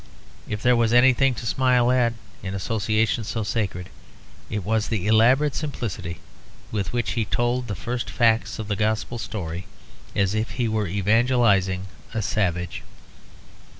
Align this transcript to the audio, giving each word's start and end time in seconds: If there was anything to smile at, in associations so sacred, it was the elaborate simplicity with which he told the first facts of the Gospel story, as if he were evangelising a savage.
If 0.47 0.63
there 0.63 0.75
was 0.75 0.93
anything 0.93 1.35
to 1.35 1.45
smile 1.45 1.91
at, 1.91 2.13
in 2.41 2.55
associations 2.55 3.27
so 3.27 3.43
sacred, 3.43 3.89
it 4.49 4.63
was 4.65 4.87
the 4.87 5.05
elaborate 5.05 5.53
simplicity 5.53 6.21
with 6.71 6.91
which 6.91 7.11
he 7.11 7.23
told 7.23 7.67
the 7.67 7.75
first 7.75 8.09
facts 8.09 8.57
of 8.57 8.67
the 8.67 8.75
Gospel 8.75 9.19
story, 9.19 9.67
as 10.15 10.33
if 10.33 10.53
he 10.53 10.67
were 10.67 10.87
evangelising 10.87 11.85
a 12.15 12.23
savage. 12.23 12.81